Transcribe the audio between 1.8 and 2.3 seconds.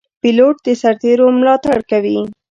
کوي.